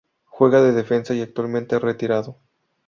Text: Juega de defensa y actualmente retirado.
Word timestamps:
Juega 0.25 0.63
de 0.63 0.71
defensa 0.71 1.13
y 1.13 1.21
actualmente 1.21 1.77
retirado. 1.77 2.39